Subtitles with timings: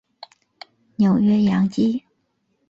[0.95, 2.03] 纽约洋基